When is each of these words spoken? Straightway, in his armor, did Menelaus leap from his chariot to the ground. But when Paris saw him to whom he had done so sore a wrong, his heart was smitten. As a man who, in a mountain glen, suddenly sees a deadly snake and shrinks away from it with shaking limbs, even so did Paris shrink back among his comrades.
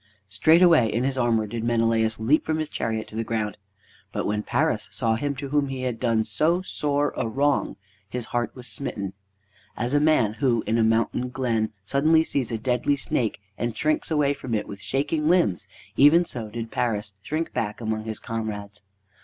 Straightway, 0.29 0.89
in 0.91 1.03
his 1.03 1.15
armor, 1.15 1.45
did 1.45 1.63
Menelaus 1.63 2.19
leap 2.19 2.43
from 2.43 2.57
his 2.57 2.69
chariot 2.69 3.07
to 3.09 3.15
the 3.15 3.23
ground. 3.23 3.57
But 4.11 4.25
when 4.25 4.41
Paris 4.41 4.89
saw 4.91 5.13
him 5.13 5.35
to 5.35 5.49
whom 5.49 5.67
he 5.67 5.83
had 5.83 5.99
done 5.99 6.23
so 6.25 6.63
sore 6.63 7.13
a 7.15 7.27
wrong, 7.29 7.75
his 8.09 8.25
heart 8.33 8.55
was 8.55 8.65
smitten. 8.67 9.13
As 9.77 9.93
a 9.93 9.99
man 9.99 10.33
who, 10.41 10.63
in 10.65 10.79
a 10.79 10.83
mountain 10.83 11.29
glen, 11.29 11.71
suddenly 11.85 12.23
sees 12.23 12.51
a 12.51 12.57
deadly 12.57 12.95
snake 12.95 13.41
and 13.59 13.77
shrinks 13.77 14.09
away 14.09 14.33
from 14.33 14.55
it 14.55 14.67
with 14.67 14.81
shaking 14.81 15.29
limbs, 15.29 15.67
even 15.95 16.25
so 16.25 16.49
did 16.49 16.71
Paris 16.71 17.13
shrink 17.21 17.53
back 17.53 17.79
among 17.79 18.05
his 18.05 18.17
comrades. 18.19 18.81